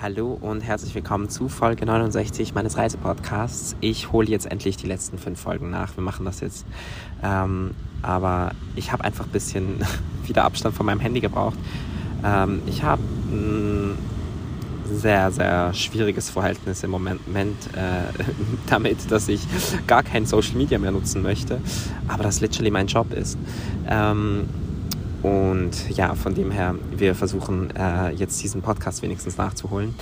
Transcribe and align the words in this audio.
Hallo 0.00 0.38
und 0.40 0.60
herzlich 0.60 0.94
willkommen 0.94 1.28
zu 1.28 1.48
Folge 1.48 1.84
69 1.84 2.54
meines 2.54 2.76
Reisepodcasts. 2.76 3.74
Ich 3.80 4.12
hole 4.12 4.28
jetzt 4.28 4.46
endlich 4.46 4.76
die 4.76 4.86
letzten 4.86 5.18
fünf 5.18 5.40
Folgen 5.40 5.70
nach. 5.70 5.96
Wir 5.96 6.04
machen 6.04 6.24
das 6.24 6.38
jetzt. 6.38 6.66
Ähm, 7.20 7.72
aber 8.00 8.52
ich 8.76 8.92
habe 8.92 9.02
einfach 9.02 9.24
ein 9.24 9.32
bisschen 9.32 9.84
wieder 10.24 10.44
Abstand 10.44 10.76
von 10.76 10.86
meinem 10.86 11.00
Handy 11.00 11.18
gebraucht. 11.18 11.58
Ähm, 12.24 12.62
ich 12.66 12.84
habe 12.84 13.02
ein 13.32 13.98
sehr, 14.84 15.32
sehr 15.32 15.74
schwieriges 15.74 16.30
Verhältnis 16.30 16.84
im 16.84 16.92
Moment 16.92 17.20
äh, 17.74 18.22
damit, 18.68 19.10
dass 19.10 19.26
ich 19.26 19.40
gar 19.88 20.04
kein 20.04 20.26
Social 20.26 20.54
Media 20.54 20.78
mehr 20.78 20.92
nutzen 20.92 21.22
möchte. 21.22 21.60
Aber 22.06 22.22
das 22.22 22.40
literally 22.40 22.70
mein 22.70 22.86
Job 22.86 23.12
ist. 23.12 23.36
Ähm, 23.88 24.48
und 25.22 25.90
ja, 25.90 26.14
von 26.14 26.34
dem 26.34 26.50
her, 26.50 26.74
wir 26.96 27.14
versuchen 27.14 27.74
äh, 27.76 28.10
jetzt 28.10 28.42
diesen 28.42 28.62
Podcast 28.62 29.02
wenigstens 29.02 29.36
nachzuholen. 29.36 29.94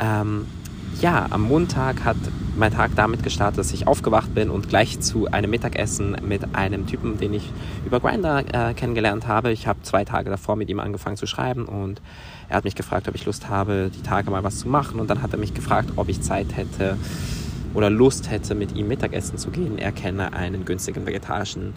Ähm, 0.00 0.46
ja, 1.00 1.26
am 1.30 1.42
Montag 1.42 2.04
hat 2.04 2.16
mein 2.56 2.72
Tag 2.72 2.90
damit 2.96 3.22
gestartet, 3.22 3.58
dass 3.58 3.72
ich 3.72 3.86
aufgewacht 3.86 4.34
bin 4.34 4.50
und 4.50 4.68
gleich 4.68 4.98
zu 4.98 5.30
einem 5.30 5.50
Mittagessen 5.50 6.16
mit 6.26 6.56
einem 6.56 6.86
Typen, 6.86 7.18
den 7.18 7.34
ich 7.34 7.52
über 7.86 8.00
Grindr 8.00 8.42
äh, 8.52 8.74
kennengelernt 8.74 9.28
habe. 9.28 9.52
Ich 9.52 9.68
habe 9.68 9.80
zwei 9.82 10.04
Tage 10.04 10.28
davor 10.28 10.56
mit 10.56 10.68
ihm 10.68 10.80
angefangen 10.80 11.16
zu 11.16 11.26
schreiben 11.26 11.66
und 11.66 12.02
er 12.48 12.56
hat 12.56 12.64
mich 12.64 12.74
gefragt, 12.74 13.06
ob 13.06 13.14
ich 13.14 13.26
Lust 13.26 13.48
habe, 13.48 13.92
die 13.94 14.02
Tage 14.02 14.30
mal 14.30 14.42
was 14.42 14.58
zu 14.58 14.68
machen. 14.68 14.98
Und 14.98 15.08
dann 15.08 15.22
hat 15.22 15.32
er 15.32 15.38
mich 15.38 15.54
gefragt, 15.54 15.90
ob 15.96 16.08
ich 16.08 16.20
Zeit 16.20 16.56
hätte 16.56 16.96
oder 17.74 17.90
Lust 17.90 18.30
hätte, 18.30 18.56
mit 18.56 18.74
ihm 18.74 18.88
Mittagessen 18.88 19.38
zu 19.38 19.50
gehen. 19.50 19.78
Er 19.78 19.92
kenne 19.92 20.32
einen 20.32 20.64
günstigen 20.64 21.06
vegetarischen 21.06 21.74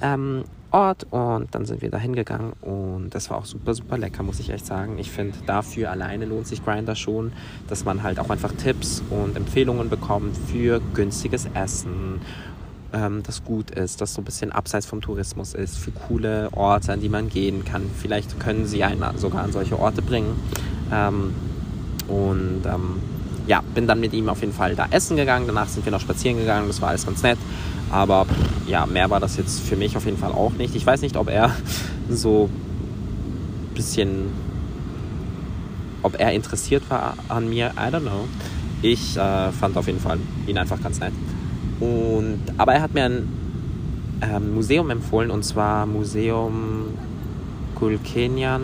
ähm, 0.00 0.44
Ort 0.72 1.06
und 1.10 1.46
dann 1.52 1.64
sind 1.64 1.80
wir 1.80 1.90
da 1.90 1.98
hingegangen 1.98 2.52
und 2.60 3.10
das 3.10 3.30
war 3.30 3.38
auch 3.38 3.44
super, 3.44 3.72
super 3.72 3.96
lecker, 3.96 4.22
muss 4.22 4.40
ich 4.40 4.50
echt 4.50 4.66
sagen. 4.66 4.98
Ich 4.98 5.10
finde, 5.10 5.38
dafür 5.46 5.90
alleine 5.90 6.26
lohnt 6.26 6.46
sich 6.46 6.64
Grinder 6.64 6.96
schon, 6.96 7.32
dass 7.68 7.84
man 7.84 8.02
halt 8.02 8.18
auch 8.18 8.30
einfach 8.30 8.52
Tipps 8.52 9.02
und 9.10 9.36
Empfehlungen 9.36 9.88
bekommt 9.88 10.36
für 10.36 10.80
günstiges 10.92 11.48
Essen, 11.54 12.20
ähm, 12.92 13.22
das 13.22 13.44
gut 13.44 13.70
ist, 13.70 14.00
das 14.00 14.12
so 14.14 14.20
ein 14.20 14.24
bisschen 14.24 14.52
abseits 14.52 14.86
vom 14.86 15.00
Tourismus 15.00 15.54
ist, 15.54 15.78
für 15.78 15.92
coole 15.92 16.48
Orte, 16.52 16.92
an 16.92 17.00
die 17.00 17.08
man 17.08 17.28
gehen 17.28 17.64
kann. 17.64 17.88
Vielleicht 17.96 18.38
können 18.40 18.66
sie 18.66 18.84
einen 18.84 19.16
sogar 19.18 19.44
an 19.44 19.52
solche 19.52 19.78
Orte 19.78 20.02
bringen. 20.02 20.38
Ähm, 20.92 21.32
und 22.08 22.62
ähm, 22.66 23.00
ja, 23.46 23.62
bin 23.74 23.86
dann 23.86 24.00
mit 24.00 24.12
ihm 24.12 24.28
auf 24.28 24.40
jeden 24.40 24.52
Fall 24.52 24.74
da 24.74 24.86
essen 24.90 25.16
gegangen. 25.16 25.46
Danach 25.46 25.68
sind 25.68 25.84
wir 25.84 25.92
noch 25.92 26.00
spazieren 26.00 26.38
gegangen. 26.38 26.66
Das 26.68 26.80
war 26.80 26.90
alles 26.90 27.06
ganz 27.06 27.22
nett. 27.22 27.38
Aber 27.90 28.26
ja, 28.66 28.86
mehr 28.86 29.10
war 29.10 29.20
das 29.20 29.36
jetzt 29.36 29.60
für 29.60 29.76
mich 29.76 29.96
auf 29.96 30.04
jeden 30.04 30.18
Fall 30.18 30.32
auch 30.32 30.52
nicht. 30.52 30.74
Ich 30.74 30.86
weiß 30.86 31.00
nicht, 31.02 31.16
ob 31.16 31.28
er 31.28 31.54
so 32.08 32.48
ein 32.50 33.74
bisschen, 33.74 34.26
ob 36.02 36.18
er 36.18 36.32
interessiert 36.32 36.82
war 36.88 37.14
an 37.28 37.48
mir. 37.48 37.72
I 37.76 37.92
don't 37.92 38.00
know. 38.00 38.26
Ich 38.82 39.16
äh, 39.16 39.52
fand 39.52 39.76
auf 39.76 39.86
jeden 39.86 40.00
Fall 40.00 40.18
ihn 40.46 40.58
einfach 40.58 40.82
ganz 40.82 41.00
nett. 41.00 41.12
Und, 41.80 42.40
aber 42.58 42.74
er 42.74 42.82
hat 42.82 42.94
mir 42.94 43.04
ein 43.04 43.28
ähm, 44.22 44.54
Museum 44.54 44.90
empfohlen 44.90 45.30
und 45.30 45.44
zwar 45.44 45.86
Museum 45.86 46.86
Gulkenian. 47.74 48.62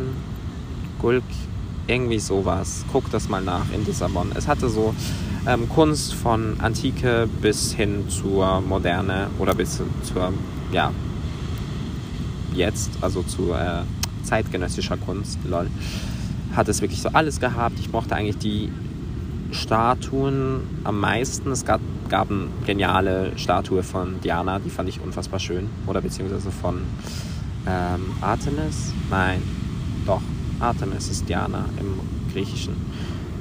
Gulk, 1.00 1.24
irgendwie 1.86 2.18
sowas. 2.18 2.84
Guck 2.92 3.10
das 3.10 3.28
mal 3.28 3.42
nach 3.42 3.72
in 3.72 3.84
Lissabon. 3.84 4.32
Es 4.34 4.48
hatte 4.48 4.68
so 4.68 4.94
ähm, 5.46 5.68
Kunst 5.68 6.14
von 6.14 6.60
Antike 6.60 7.28
bis 7.40 7.72
hin 7.72 8.08
zur 8.08 8.60
Moderne 8.60 9.28
oder 9.38 9.54
bis 9.54 9.80
zur, 10.02 10.32
ja, 10.72 10.92
jetzt, 12.54 12.90
also 13.00 13.22
zu 13.22 13.52
äh, 13.52 13.82
zeitgenössischer 14.22 14.96
Kunst, 14.96 15.38
lol, 15.48 15.68
hat 16.54 16.68
es 16.68 16.80
wirklich 16.80 17.02
so 17.02 17.08
alles 17.10 17.40
gehabt. 17.40 17.78
Ich 17.80 17.90
mochte 17.92 18.14
eigentlich 18.14 18.38
die 18.38 18.70
Statuen 19.52 20.62
am 20.84 21.00
meisten. 21.00 21.50
Es 21.50 21.64
gab, 21.64 21.80
gab 22.08 22.30
eine 22.30 22.48
geniale 22.66 23.32
Statue 23.36 23.82
von 23.82 24.20
Diana, 24.20 24.58
die 24.58 24.70
fand 24.70 24.88
ich 24.88 25.00
unfassbar 25.00 25.40
schön. 25.40 25.68
Oder 25.86 26.00
beziehungsweise 26.00 26.50
von 26.50 26.82
ähm, 27.66 28.12
Artemis? 28.20 28.92
Nein, 29.10 29.42
doch, 30.06 30.22
Artemis 30.62 31.08
ist 31.08 31.28
Diana 31.28 31.64
im 31.78 31.98
Griechischen 32.32 32.76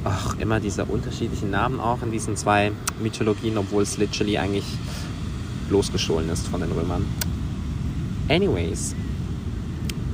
ach, 0.04 0.38
immer 0.40 0.60
diese 0.60 0.86
unterschiedlichen 0.86 1.52
Namen 1.52 1.80
auch 1.80 2.02
in 2.02 2.12
diesen 2.12 2.36
zwei 2.36 2.72
Mythologien, 3.02 3.58
obwohl 3.58 3.84
es 3.84 3.98
literally 3.98 4.38
eigentlich 4.38 4.66
losgestohlen 5.70 6.30
ist 6.30 6.48
von 6.48 6.62
den 6.62 6.72
Römern. 6.72 7.06
Anyways, 8.30 8.96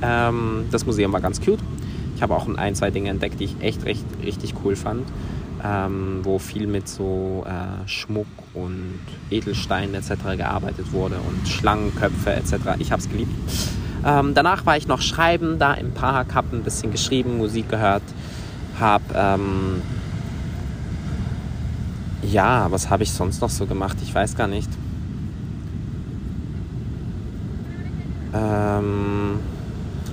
ähm, 0.02 0.66
das 0.70 0.86
Museum 0.86 1.12
war 1.12 1.20
ganz 1.20 1.40
cute. 1.40 1.60
Ich 2.16 2.22
habe 2.22 2.34
auch 2.34 2.48
ein, 2.48 2.74
zwei 2.74 2.90
Dinge 2.90 3.10
entdeckt, 3.10 3.38
die 3.40 3.44
ich 3.44 3.60
echt 3.60 3.84
recht, 3.84 4.04
richtig 4.24 4.54
cool 4.64 4.74
fand, 4.74 5.04
ähm, 5.64 6.20
wo 6.22 6.38
viel 6.38 6.66
mit 6.66 6.88
so 6.88 7.44
äh, 7.46 7.88
Schmuck 7.88 8.26
und 8.54 8.98
Edelsteinen 9.30 9.94
etc. 9.94 10.36
gearbeitet 10.36 10.92
wurde 10.92 11.16
und 11.16 11.48
Schlangenköpfe 11.48 12.32
etc. 12.32 12.54
Ich 12.78 12.90
habe 12.90 13.00
es 13.00 13.08
geliebt. 13.08 13.32
Ähm, 14.04 14.34
danach 14.34 14.64
war 14.66 14.76
ich 14.76 14.86
noch 14.86 15.00
schreiben, 15.00 15.58
da 15.58 15.74
im 15.74 15.92
Park, 15.92 16.34
habe 16.34 16.56
ein 16.56 16.62
bisschen 16.62 16.92
geschrieben, 16.92 17.38
Musik 17.38 17.68
gehört, 17.68 18.02
habe, 18.78 19.04
ähm, 19.14 19.82
ja, 22.22 22.70
was 22.70 22.90
habe 22.90 23.02
ich 23.02 23.12
sonst 23.12 23.40
noch 23.40 23.50
so 23.50 23.66
gemacht? 23.66 23.96
Ich 24.02 24.14
weiß 24.14 24.36
gar 24.36 24.46
nicht. 24.46 24.70
Ähm, 28.34 29.40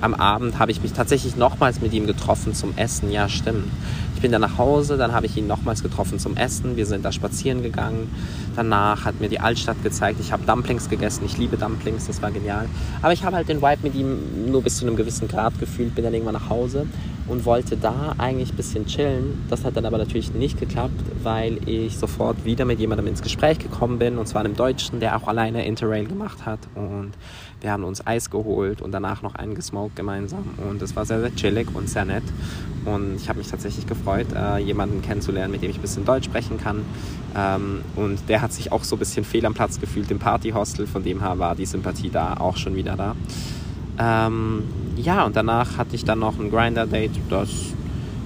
am 0.00 0.14
Abend 0.14 0.58
habe 0.58 0.70
ich 0.70 0.82
mich 0.82 0.92
tatsächlich 0.92 1.36
nochmals 1.36 1.80
mit 1.80 1.92
ihm 1.92 2.06
getroffen 2.06 2.54
zum 2.54 2.76
Essen. 2.76 3.10
Ja, 3.10 3.28
stimmt. 3.28 3.68
Ich 4.16 4.22
bin 4.22 4.32
dann 4.32 4.40
nach 4.40 4.56
Hause, 4.56 4.96
dann 4.96 5.12
habe 5.12 5.26
ich 5.26 5.36
ihn 5.36 5.46
nochmals 5.46 5.82
getroffen 5.82 6.18
zum 6.18 6.38
Essen. 6.38 6.76
Wir 6.76 6.86
sind 6.86 7.04
da 7.04 7.12
spazieren 7.12 7.62
gegangen. 7.62 8.10
Danach 8.56 9.04
hat 9.04 9.20
mir 9.20 9.28
die 9.28 9.40
Altstadt 9.40 9.82
gezeigt. 9.82 10.20
Ich 10.20 10.32
habe 10.32 10.42
Dumplings 10.46 10.88
gegessen. 10.88 11.26
Ich 11.26 11.36
liebe 11.36 11.58
Dumplings, 11.58 12.06
das 12.06 12.22
war 12.22 12.30
genial. 12.30 12.66
Aber 13.02 13.12
ich 13.12 13.24
habe 13.24 13.36
halt 13.36 13.50
den 13.50 13.60
Vibe 13.60 13.82
mit 13.82 13.94
ihm 13.94 14.50
nur 14.50 14.62
bis 14.62 14.78
zu 14.78 14.86
einem 14.86 14.96
gewissen 14.96 15.28
Grad 15.28 15.60
gefühlt. 15.60 15.94
Bin 15.94 16.02
dann 16.02 16.14
irgendwann 16.14 16.32
nach 16.32 16.48
Hause 16.48 16.86
und 17.28 17.44
wollte 17.44 17.76
da 17.76 18.14
eigentlich 18.18 18.52
ein 18.52 18.56
bisschen 18.56 18.86
chillen. 18.86 19.44
Das 19.50 19.64
hat 19.64 19.76
dann 19.76 19.84
aber 19.84 19.98
natürlich 19.98 20.32
nicht 20.32 20.58
geklappt, 20.58 21.00
weil 21.22 21.58
ich 21.68 21.98
sofort 21.98 22.44
wieder 22.44 22.64
mit 22.64 22.78
jemandem 22.78 23.06
ins 23.08 23.22
Gespräch 23.22 23.58
gekommen 23.58 23.98
bin 23.98 24.18
und 24.18 24.26
zwar 24.26 24.42
einem 24.42 24.56
Deutschen, 24.56 25.00
der 25.00 25.16
auch 25.16 25.26
alleine 25.26 25.66
Interrail 25.66 26.06
gemacht 26.06 26.46
hat. 26.46 26.60
Und 26.74 27.12
wir 27.60 27.72
haben 27.72 27.84
uns 27.84 28.06
Eis 28.06 28.30
geholt 28.30 28.80
und 28.82 28.92
danach 28.92 29.22
noch 29.22 29.34
einen 29.34 29.54
gesmoked 29.54 29.96
gemeinsam. 29.96 30.44
Und 30.68 30.82
es 30.82 30.94
war 30.94 31.04
sehr, 31.04 31.20
sehr 31.20 31.34
chillig 31.34 31.68
und 31.74 31.88
sehr 31.88 32.04
nett. 32.04 32.24
Und 32.84 33.16
ich 33.16 33.28
habe 33.28 33.38
mich 33.38 33.48
tatsächlich 33.48 33.86
gefreut, 33.86 34.28
äh, 34.34 34.58
jemanden 34.58 35.02
kennenzulernen, 35.02 35.50
mit 35.50 35.62
dem 35.62 35.70
ich 35.70 35.78
ein 35.78 35.82
bisschen 35.82 36.04
Deutsch 36.04 36.26
sprechen 36.26 36.58
kann. 36.58 36.84
Ähm, 37.36 37.80
und 37.96 38.28
der 38.28 38.42
hat 38.42 38.52
sich 38.52 38.70
auch 38.70 38.84
so 38.84 38.96
ein 38.96 38.98
bisschen 38.98 39.24
fehl 39.24 39.44
am 39.46 39.54
Platz 39.54 39.80
gefühlt 39.80 40.10
im 40.10 40.18
Partyhostel, 40.18 40.86
von 40.86 41.02
dem 41.02 41.20
her 41.20 41.38
war 41.38 41.56
die 41.56 41.66
Sympathie 41.66 42.10
da 42.10 42.34
auch 42.34 42.56
schon 42.56 42.76
wieder 42.76 42.96
da. 42.96 43.16
Ähm, 43.98 44.62
ja, 44.96 45.24
und 45.24 45.36
danach 45.36 45.78
hatte 45.78 45.94
ich 45.94 46.04
dann 46.04 46.18
noch 46.18 46.38
ein 46.38 46.50
Grinder-Date, 46.50 47.12
das 47.30 47.48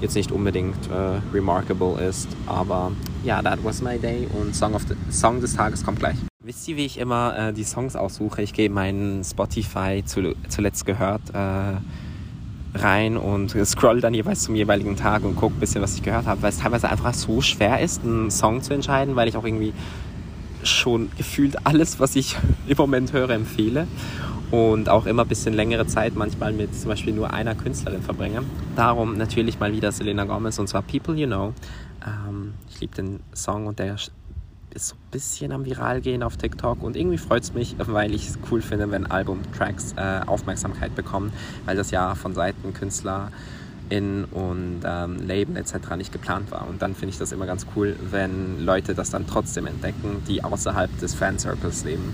jetzt 0.00 0.14
nicht 0.14 0.32
unbedingt 0.32 0.88
äh, 0.90 1.20
remarkable 1.32 2.00
ist, 2.00 2.28
aber 2.46 2.92
ja, 3.22 3.42
that 3.42 3.62
was 3.62 3.82
my 3.82 3.98
day 3.98 4.26
und 4.40 4.54
Song, 4.54 4.74
of 4.74 4.82
the, 4.88 4.94
Song 5.10 5.40
des 5.40 5.54
Tages 5.54 5.84
kommt 5.84 5.98
gleich. 5.98 6.16
Wisst 6.42 6.66
ihr, 6.68 6.76
wie 6.76 6.86
ich 6.86 6.98
immer 6.98 7.36
äh, 7.38 7.52
die 7.52 7.64
Songs 7.64 7.96
aussuche? 7.96 8.42
Ich 8.42 8.54
gehe 8.54 8.70
meinen 8.70 9.22
Spotify 9.22 10.02
zu, 10.04 10.34
zuletzt 10.48 10.86
gehört 10.86 11.20
äh, 11.34 12.78
rein 12.78 13.16
und 13.16 13.54
scroll 13.66 14.00
dann 14.00 14.14
jeweils 14.14 14.42
zum 14.42 14.54
jeweiligen 14.54 14.96
Tag 14.96 15.24
und 15.24 15.36
gucke 15.36 15.56
ein 15.56 15.60
bisschen, 15.60 15.82
was 15.82 15.94
ich 15.96 16.02
gehört 16.02 16.26
habe, 16.26 16.40
weil 16.42 16.50
es 16.50 16.58
teilweise 16.58 16.88
einfach 16.88 17.12
so 17.12 17.42
schwer 17.42 17.80
ist, 17.80 18.02
einen 18.02 18.30
Song 18.30 18.62
zu 18.62 18.72
entscheiden, 18.72 19.16
weil 19.16 19.28
ich 19.28 19.36
auch 19.36 19.44
irgendwie 19.44 19.74
schon 20.62 21.10
gefühlt 21.16 21.66
alles, 21.66 22.00
was 22.00 22.16
ich 22.16 22.36
im 22.66 22.76
Moment 22.76 23.12
höre, 23.12 23.30
empfehle 23.30 23.86
und 24.50 24.88
auch 24.88 25.06
immer 25.06 25.22
ein 25.22 25.28
bisschen 25.28 25.54
längere 25.54 25.86
Zeit 25.86 26.14
manchmal 26.16 26.52
mit 26.52 26.74
zum 26.74 26.88
Beispiel 26.88 27.12
nur 27.12 27.32
einer 27.32 27.54
Künstlerin 27.54 28.02
verbringe. 28.02 28.42
Darum 28.76 29.16
natürlich 29.16 29.60
mal 29.60 29.72
wieder 29.72 29.92
Selena 29.92 30.24
Gomez 30.24 30.58
und 30.58 30.68
zwar 30.68 30.82
People 30.82 31.14
You 31.14 31.26
Know. 31.26 31.54
Ähm, 32.06 32.54
ich 32.68 32.80
liebe 32.80 32.94
den 32.94 33.20
Song 33.34 33.66
und 33.66 33.78
der 33.78 33.96
ist 34.74 34.88
so 34.88 34.94
ein 34.94 35.10
bisschen 35.10 35.52
am 35.52 35.64
Viral 35.64 36.00
gehen 36.00 36.22
auf 36.22 36.36
TikTok 36.36 36.82
und 36.82 36.96
irgendwie 36.96 37.18
freut 37.18 37.42
es 37.42 37.54
mich, 37.54 37.74
weil 37.78 38.14
ich 38.14 38.28
es 38.28 38.38
cool 38.50 38.62
finde, 38.62 38.90
wenn 38.90 39.06
Albumtracks 39.06 39.94
äh, 39.96 40.20
Aufmerksamkeit 40.26 40.94
bekommen, 40.94 41.32
weil 41.64 41.76
das 41.76 41.90
ja 41.90 42.14
von 42.14 42.34
Seiten 42.34 42.72
Künstler 42.72 43.30
in 43.88 44.24
und 44.26 44.82
ähm, 44.84 45.18
Label 45.26 45.56
etc. 45.56 45.96
nicht 45.96 46.12
geplant 46.12 46.50
war. 46.52 46.68
Und 46.68 46.80
dann 46.80 46.94
finde 46.94 47.12
ich 47.12 47.18
das 47.18 47.32
immer 47.32 47.46
ganz 47.46 47.66
cool, 47.74 47.96
wenn 48.10 48.64
Leute 48.64 48.94
das 48.94 49.10
dann 49.10 49.26
trotzdem 49.26 49.66
entdecken, 49.66 50.22
die 50.28 50.44
außerhalb 50.44 50.96
des 51.00 51.14
Fancircles 51.14 51.84
leben. 51.84 52.12